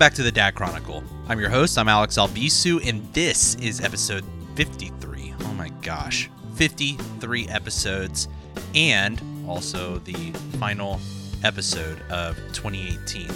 [0.00, 1.04] Back to the Dad Chronicle.
[1.28, 4.24] I'm your host, I'm Alex Albisu, and this is episode
[4.54, 5.34] 53.
[5.42, 8.26] Oh my gosh, 53 episodes,
[8.74, 10.98] and also the final
[11.44, 13.28] episode of 2018.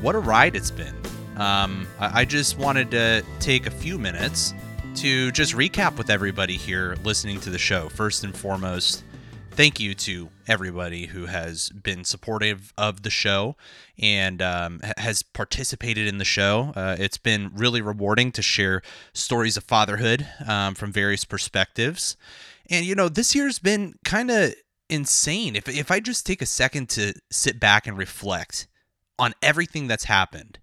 [0.00, 0.96] What a ride it's been.
[1.36, 4.54] Um, I just wanted to take a few minutes
[4.94, 7.90] to just recap with everybody here listening to the show.
[7.90, 9.04] First and foremost,
[9.56, 13.56] thank you to everybody who has been supportive of the show
[13.98, 16.74] and um, has participated in the show.
[16.76, 18.82] Uh, it's been really rewarding to share
[19.14, 22.18] stories of fatherhood um, from various perspectives.
[22.68, 24.54] And, you know, this year's been kind of
[24.90, 25.56] insane.
[25.56, 28.68] If, if I just take a second to sit back and reflect
[29.18, 30.58] on everything that's happened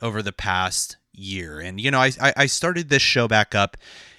[0.00, 1.60] over the past year.
[1.60, 3.76] And, you know, I, I started this show back up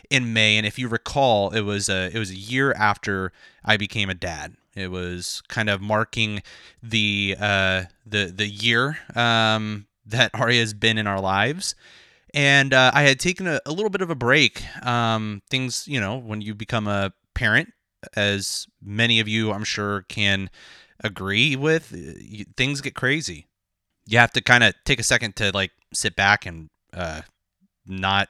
[0.10, 3.32] in May, and if you recall, it was a it was a year after
[3.64, 4.56] I became a dad.
[4.76, 6.42] It was kind of marking
[6.82, 11.76] the uh, the the year um, that Aria has been in our lives,
[12.34, 14.64] and uh, I had taken a, a, little bit of a break.
[14.86, 17.74] Um, things, you know, when you become a parent,
[18.16, 20.50] as many of you I'm sure can
[21.04, 21.96] agree with,
[22.58, 23.48] things get crazy.
[24.06, 27.22] You have to kind of take a second to like sit back and uh,
[27.86, 28.30] not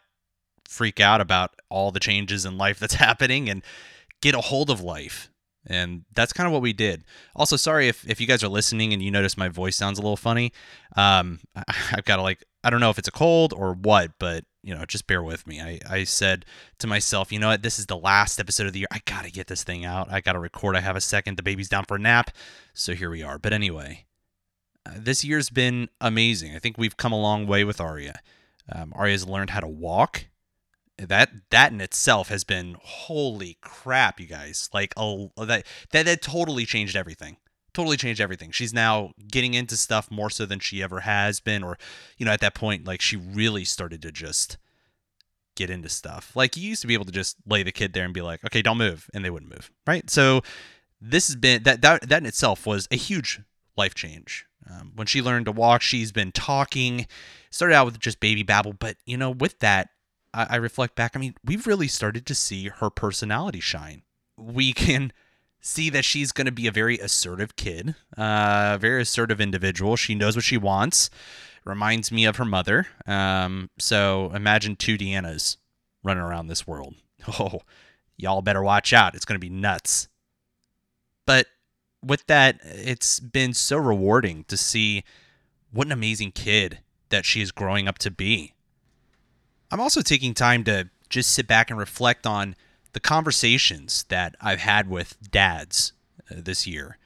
[0.70, 3.64] freak out about all the changes in life that's happening and
[4.22, 5.30] get a hold of life.
[5.66, 7.04] And that's kind of what we did.
[7.36, 10.02] Also, sorry if, if you guys are listening and you notice my voice sounds a
[10.02, 10.54] little funny.
[10.96, 14.12] Um, I, I've got to like, I don't know if it's a cold or what,
[14.20, 15.62] but you know, just bear with me.
[15.62, 16.46] I, I said
[16.80, 18.88] to myself, you know what, this is the last episode of the year.
[18.92, 20.12] I got to get this thing out.
[20.12, 20.76] I got to record.
[20.76, 21.38] I have a second.
[21.38, 22.32] The baby's down for a nap.
[22.74, 23.40] So here we are.
[23.40, 24.06] But anyway,
[24.86, 26.56] uh, this year's been amazing.
[26.56, 28.20] I think we've come a long way with Aria.
[28.72, 30.29] Um, Aria's learned how to walk
[31.08, 34.70] that that in itself has been holy crap you guys.
[34.74, 37.38] Like oh that that that totally changed everything.
[37.74, 38.52] Totally changed everything.
[38.52, 41.78] She's now getting into stuff more so than she ever has been or
[42.18, 44.58] you know at that point like she really started to just
[45.56, 46.36] get into stuff.
[46.36, 48.44] Like you used to be able to just lay the kid there and be like
[48.46, 50.10] okay don't move and they wouldn't move right?
[50.10, 50.42] So
[51.02, 53.42] this has been that that, that in itself was a huge
[53.78, 54.46] life change.
[54.70, 57.08] Um, when she learned to walk she's been talking
[57.50, 59.90] started out with just baby babble but you know with that
[60.34, 64.04] I, I reflect back, I mean, we've really started to see her personality shine.
[64.38, 65.12] We can
[65.62, 69.96] see that she's going to be a very assertive kid, uh, very assertive individual.
[69.96, 71.10] She knows what she wants.
[71.66, 72.88] Reminds me of her mother.
[73.06, 75.58] Um, so imagine two Deannas
[76.04, 76.96] running around this world.
[77.38, 77.60] Oh,
[78.16, 79.14] y'all better watch out.
[79.14, 80.08] It's going to be nuts.
[81.28, 81.48] But
[82.02, 85.04] with that, it's been so rewarding to see
[85.72, 86.80] what an amazing kid
[87.10, 88.54] that she is growing up to be.
[89.72, 92.56] I'm also taking time to just sit back and reflect on
[92.94, 95.94] the conversations that I've had with dads
[96.32, 96.98] uh, this year.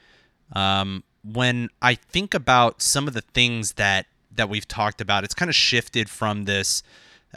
[0.53, 5.33] Um, when I think about some of the things that that we've talked about, it's
[5.33, 6.83] kind of shifted from this.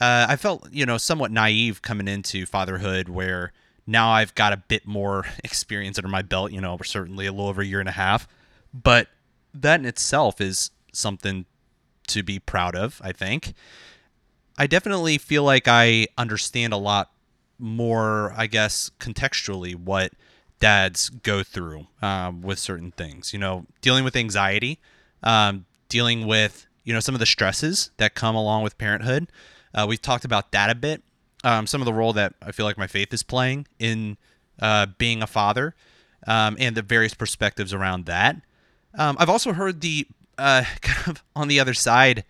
[0.01, 3.53] Uh, I felt you know somewhat naive coming into fatherhood, where
[3.87, 6.53] now I've got a bit more experience under my belt.
[6.53, 8.29] You know, certainly a little over a year and a half,
[8.73, 9.09] but
[9.55, 11.47] that in itself is something
[12.09, 13.01] to be proud of.
[13.05, 13.55] I think.
[14.59, 17.11] I definitely feel like I understand a lot
[17.59, 20.13] more, I guess, contextually what
[20.61, 23.33] dads go through um, with certain things.
[23.33, 24.79] You know, dealing with anxiety,
[25.23, 29.31] um, dealing with you know some of the stresses that come along with parenthood.
[29.75, 31.03] Uh, we've talked about that a bit.
[31.45, 34.17] Um, some of the role that I feel like my faith is playing in
[34.61, 35.75] uh, being a father,
[36.27, 38.37] um, and the various perspectives around that.
[38.95, 40.07] Um, I've also heard the
[40.39, 42.25] uh, kind of on the other side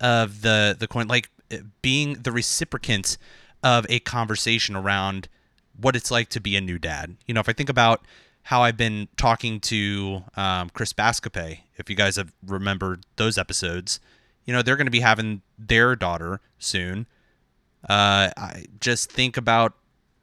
[0.00, 1.30] of the the coin, like
[1.82, 3.16] being the reciprocant
[3.62, 5.28] of a conversation around
[5.80, 7.16] what it's like to be a new dad.
[7.26, 8.04] You know, if I think about
[8.44, 14.00] how I've been talking to um, Chris Bascape, if you guys have remembered those episodes,
[14.44, 17.06] you know, they're going to be having their daughter soon.
[17.88, 19.74] Uh, I just think about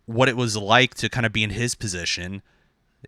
[0.06, 2.42] what it was like to kind of be in his position,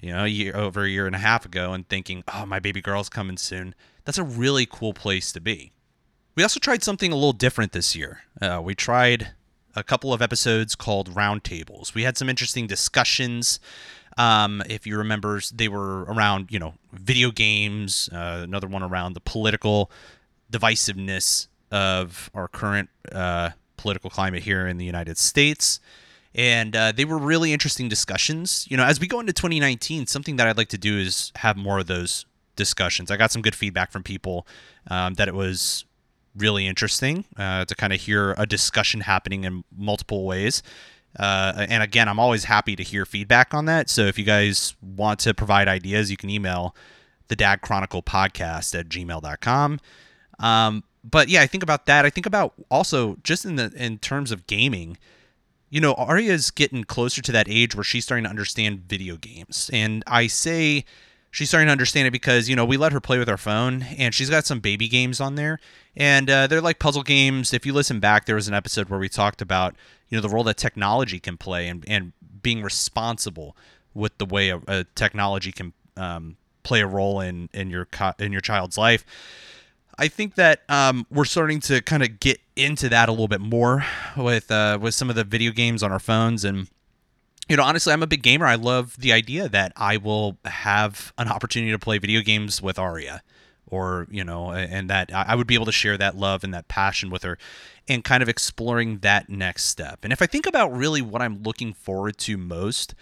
[0.01, 2.81] you know, year, over a year and a half ago and thinking, oh, my baby
[2.81, 3.75] girl's coming soon.
[4.05, 5.71] That's a really cool place to be.
[6.35, 8.21] We also tried something a little different this year.
[8.41, 9.29] Uh, we tried
[9.75, 11.93] a couple of episodes called Roundtables.
[11.93, 13.59] We had some interesting discussions.
[14.17, 19.13] Um, if you remember, they were around, you know, video games, uh, another one around
[19.13, 19.91] the political
[20.51, 25.79] divisiveness of our current uh, political climate here in the United States.
[26.35, 28.65] And uh, they were really interesting discussions.
[28.69, 31.57] You know, as we go into 2019, something that I'd like to do is have
[31.57, 32.25] more of those
[32.55, 33.11] discussions.
[33.11, 34.47] I got some good feedback from people
[34.89, 35.85] um, that it was
[36.35, 40.63] really interesting uh, to kind of hear a discussion happening in multiple ways.
[41.17, 43.89] Uh, and again, I'm always happy to hear feedback on that.
[43.89, 46.75] So if you guys want to provide ideas, you can email
[47.27, 49.79] the Dad Chronicle podcast at gmail.com.
[50.39, 52.05] Um, but yeah, I think about that.
[52.05, 54.97] I think about also just in the in terms of gaming.
[55.69, 59.71] You know, Aria's getting closer to that age where she's starting to understand video games,
[59.73, 60.85] and I say
[61.33, 63.83] she's starting to understand it because you know we let her play with our phone,
[63.97, 65.59] and she's got some baby games on there,
[65.97, 67.53] and uh, they're like puzzle games.
[67.53, 69.75] If you listen back, there was an episode where we talked about
[70.07, 73.57] you know the role that technology can play and and being responsible
[73.93, 77.87] with the way a, a technology can um, play a role in in your
[78.19, 79.03] in your child's life.
[79.97, 83.41] I think that um, we're starting to kind of get into that a little bit
[83.41, 83.85] more
[84.15, 86.69] with uh, with some of the video games on our phones and
[87.49, 91.13] you know honestly I'm a big gamer I love the idea that I will have
[91.17, 93.21] an opportunity to play video games with Aria
[93.67, 96.67] or you know and that I would be able to share that love and that
[96.67, 97.37] passion with her
[97.87, 101.41] and kind of exploring that next step and if I think about really what I'm
[101.43, 102.95] looking forward to most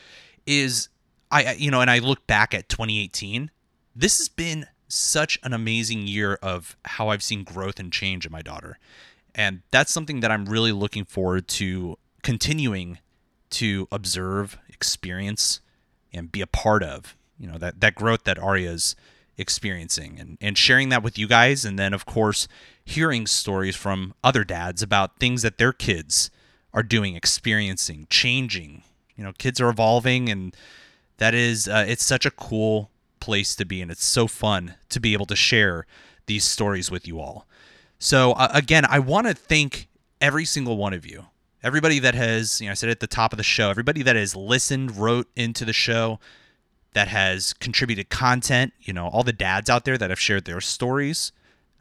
[0.45, 0.89] is
[1.29, 3.51] I you know and I look back at 2018
[3.95, 8.31] this has been such an amazing year of how I've seen growth and change in
[8.31, 8.77] my daughter.
[9.33, 12.99] And that's something that I'm really looking forward to continuing
[13.51, 15.61] to observe, experience,
[16.13, 17.15] and be a part of.
[17.37, 18.95] You know, that, that growth that Aria's
[19.37, 21.65] experiencing and, and sharing that with you guys.
[21.65, 22.47] And then, of course,
[22.83, 26.29] hearing stories from other dads about things that their kids
[26.73, 28.83] are doing, experiencing, changing.
[29.15, 30.55] You know, kids are evolving, and
[31.17, 32.89] that is, uh, it's such a cool
[33.19, 35.85] place to be, and it's so fun to be able to share
[36.25, 37.47] these stories with you all.
[37.99, 39.87] So, uh, again, I want to thank
[40.19, 41.25] every single one of you.
[41.63, 44.15] Everybody that has, you know, I said at the top of the show, everybody that
[44.15, 46.19] has listened, wrote into the show,
[46.93, 50.59] that has contributed content, you know, all the dads out there that have shared their
[50.59, 51.31] stories.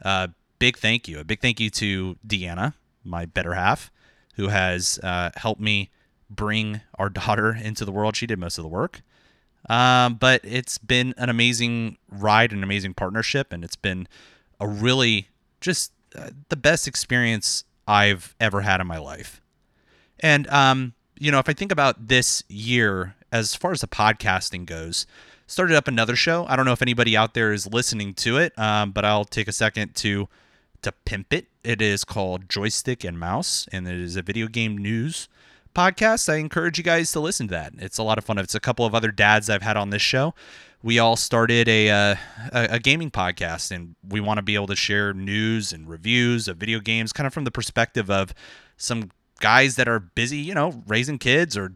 [0.03, 0.27] Uh,
[0.59, 1.19] big thank you.
[1.19, 3.91] A big thank you to Deanna, my better half,
[4.35, 5.89] who has uh, helped me
[6.29, 8.15] bring our daughter into the world.
[8.15, 9.01] She did most of the work.
[9.69, 14.07] Um, but it's been an amazing ride, an amazing partnership, and it's been
[14.59, 15.29] a really
[15.59, 19.40] just uh, the best experience I've ever had in my life.
[20.21, 24.65] And um, you know, if I think about this year as far as the podcasting
[24.65, 25.05] goes,
[25.47, 26.45] started up another show.
[26.47, 29.47] I don't know if anybody out there is listening to it, um, but I'll take
[29.47, 30.27] a second to
[30.81, 31.47] to pimp it.
[31.63, 35.27] It is called Joystick and Mouse, and it is a video game news
[35.75, 36.27] podcast.
[36.31, 37.73] I encourage you guys to listen to that.
[37.77, 38.37] It's a lot of fun.
[38.37, 40.33] It's a couple of other dads I've had on this show.
[40.83, 42.15] We all started a uh,
[42.51, 46.57] a, gaming podcast, and we want to be able to share news and reviews of
[46.57, 48.33] video games, kind of from the perspective of
[48.77, 51.73] some guys that are busy, you know, raising kids or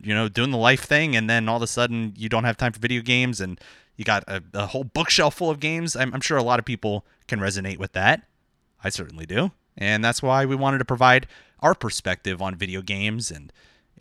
[0.00, 2.56] you know doing the life thing, and then all of a sudden you don't have
[2.56, 3.60] time for video games, and
[3.96, 5.96] you got a, a whole bookshelf full of games.
[5.96, 8.22] I'm, I'm sure a lot of people can resonate with that.
[8.84, 11.26] I certainly do, and that's why we wanted to provide
[11.60, 13.52] our perspective on video games and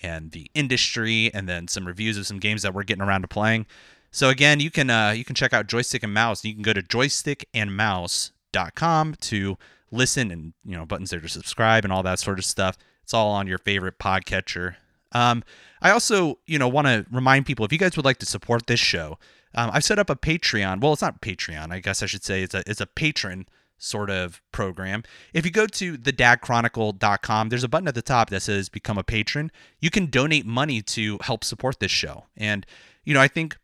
[0.04, 3.28] and the industry, and then some reviews of some games that we're getting around to
[3.28, 3.66] playing.
[4.12, 6.46] So again, you can uh, you can check out Joystick and Mouse.
[6.46, 9.58] You can go to joystickandmouse.com to
[9.92, 12.78] listen, and you know buttons there to subscribe and all that sort of stuff.
[13.06, 14.76] It's all on your favorite podcatcher.
[15.12, 15.44] Um,
[15.82, 18.66] I also you know want to remind people if you guys would like to support
[18.66, 19.20] this show,
[19.54, 20.82] um, I've set up a Patreon.
[20.82, 21.72] Well, it's not Patreon.
[21.72, 23.48] I guess I should say it's a it's a patron
[23.78, 25.04] sort of program.
[25.34, 29.04] If you go to thedadchronicle.com, there's a button at the top that says become a
[29.04, 29.52] patron.
[29.80, 32.26] You can donate money to help support this show.
[32.36, 32.66] And,
[33.04, 33.58] you know, I think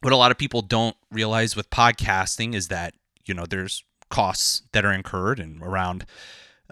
[0.00, 2.94] what a lot of people don't realize with podcasting is that,
[3.24, 6.04] you know, there's costs that are incurred and around,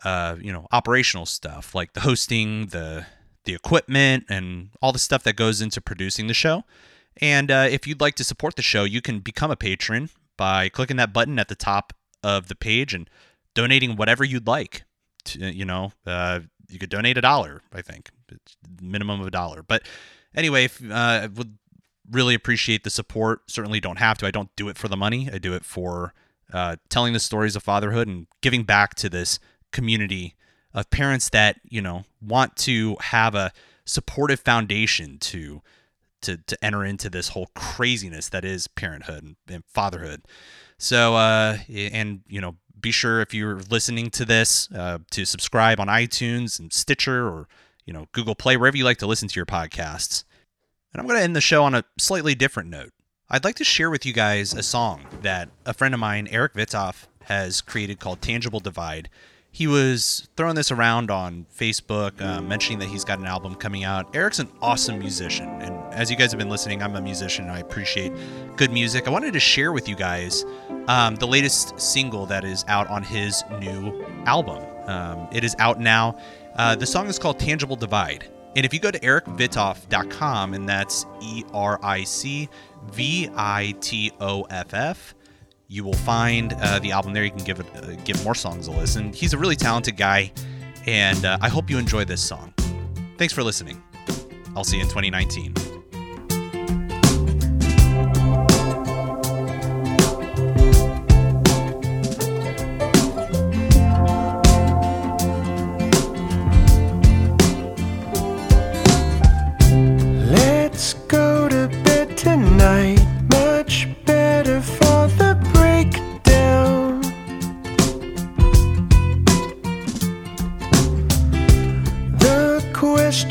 [0.04, 3.06] uh, you know, operational stuff like the hosting, the,
[3.44, 6.64] the equipment, and all the stuff that goes into producing the show.
[7.20, 10.68] And uh, if you'd like to support the show, you can become a patron by
[10.68, 11.92] clicking that button at the top
[12.22, 13.08] of the page and
[13.54, 14.84] donating whatever you'd like.
[15.26, 18.10] To, you know, uh, you could donate a dollar, I think,
[18.80, 19.62] minimum of a dollar.
[19.62, 19.82] But
[20.34, 21.58] anyway, if, uh, I would
[22.10, 23.42] really appreciate the support.
[23.50, 24.26] Certainly don't have to.
[24.26, 25.28] I don't do it for the money.
[25.32, 26.14] I do it for
[26.52, 29.38] uh, telling the stories of fatherhood and giving back to this
[29.72, 30.34] community
[30.72, 33.52] of parents that you know want to have a
[33.84, 35.62] supportive foundation to
[36.22, 40.22] to to enter into this whole craziness that is parenthood and, fatherhood.
[40.78, 45.80] So, uh, and you know, be sure if you're listening to this uh, to subscribe
[45.80, 47.48] on iTunes and Stitcher or
[47.84, 50.24] you know Google Play, wherever you like to listen to your podcasts.
[50.92, 52.92] And I'm going to end the show on a slightly different note.
[53.28, 56.54] I'd like to share with you guys a song that a friend of mine, Eric
[56.54, 59.08] Vitoff, has created called Tangible Divide
[59.52, 63.84] he was throwing this around on Facebook, uh, mentioning that he's got an album coming
[63.84, 64.14] out.
[64.14, 67.52] Eric's an awesome musician, and as you guys have been listening, I'm a musician and
[67.52, 68.12] I appreciate
[68.56, 69.08] good music.
[69.08, 70.44] I wanted to share with you guys
[70.86, 74.64] um, the latest single that is out on his new album.
[74.86, 76.18] Um, it is out now.
[76.56, 78.28] Uh, the song is called Tangible Divide.
[78.56, 82.48] And if you go to ericvitoff.com, and that's E R I C
[82.90, 85.14] V I T O F F,
[85.70, 87.24] you will find uh, the album there.
[87.24, 89.12] You can give it, uh, give more songs a listen.
[89.12, 90.32] He's a really talented guy,
[90.86, 92.52] and uh, I hope you enjoy this song.
[93.16, 93.80] Thanks for listening.
[94.56, 95.69] I'll see you in 2019.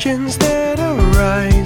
[0.00, 1.59] questions that arise.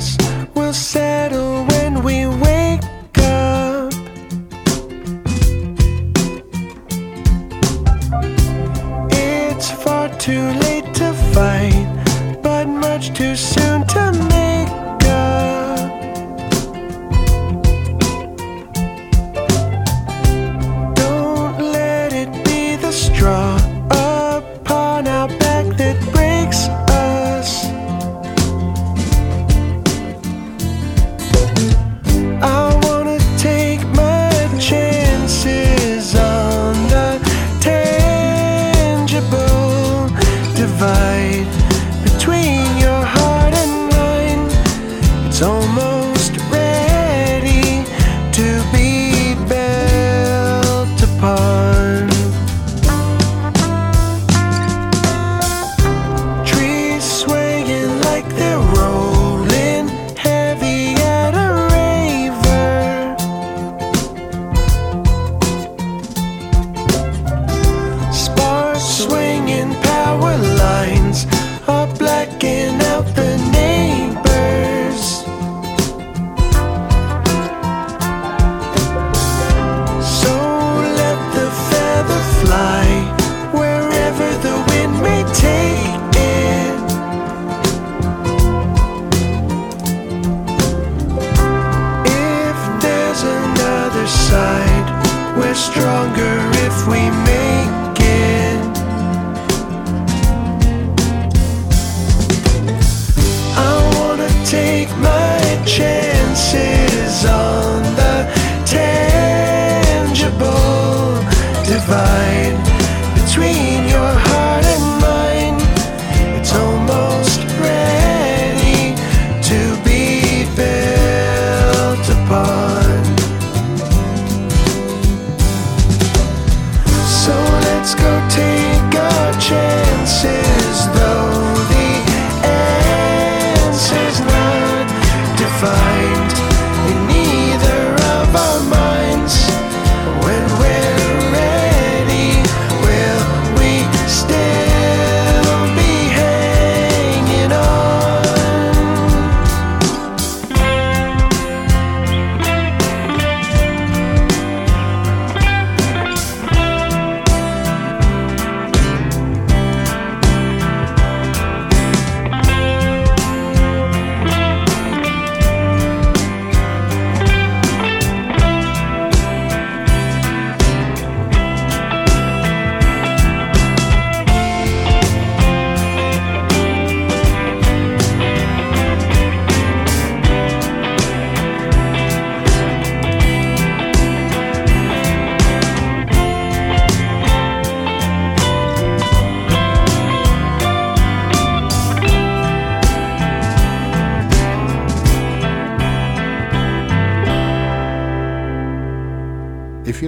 [45.36, 46.53] It's almost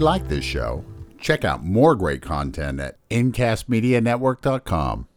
[0.06, 0.84] like this show,
[1.18, 5.08] check out more great content at incastmedianetwork.com.